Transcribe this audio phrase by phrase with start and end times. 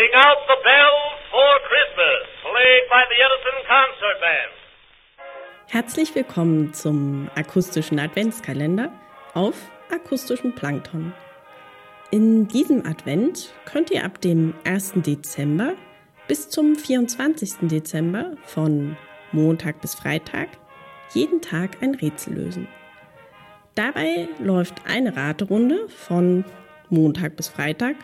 [0.00, 4.52] Ring out the bells for Christmas, played by the Edison Concert Band.
[5.66, 8.90] Herzlich willkommen zum akustischen Adventskalender
[9.34, 9.56] auf
[9.92, 11.12] akustischem Plankton.
[12.10, 15.02] In diesem Advent könnt ihr ab dem 1.
[15.04, 15.74] Dezember
[16.28, 17.68] bis zum 24.
[17.68, 18.96] Dezember von
[19.32, 20.48] Montag bis Freitag
[21.12, 22.68] jeden Tag ein Rätsel lösen.
[23.74, 26.46] Dabei läuft eine Raterunde von
[26.88, 27.96] Montag bis Freitag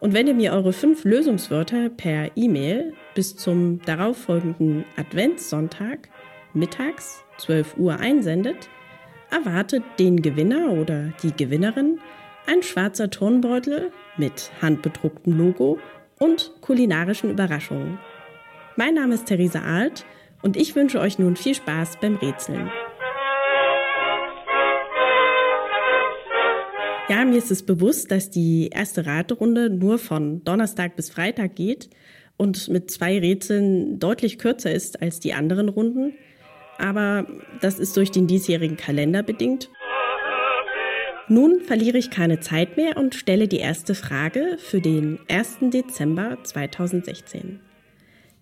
[0.00, 6.08] und wenn ihr mir eure fünf Lösungswörter per E-Mail bis zum darauffolgenden Adventssonntag
[6.52, 8.68] mittags 12 Uhr einsendet,
[9.30, 11.98] erwartet den Gewinner oder die Gewinnerin
[12.46, 15.78] ein schwarzer Turnbeutel mit handbedrucktem Logo
[16.18, 17.98] und kulinarischen Überraschungen.
[18.76, 20.04] Mein Name ist Theresa Alt
[20.42, 22.70] und ich wünsche euch nun viel Spaß beim Rätseln.
[27.08, 31.88] Ja, mir ist es bewusst, dass die erste Raterunde nur von Donnerstag bis Freitag geht
[32.36, 36.14] und mit zwei Rätseln deutlich kürzer ist als die anderen Runden.
[36.78, 37.26] Aber
[37.60, 39.70] das ist durch den diesjährigen Kalender bedingt.
[41.28, 45.58] Nun verliere ich keine Zeit mehr und stelle die erste Frage für den 1.
[45.72, 47.60] Dezember 2016.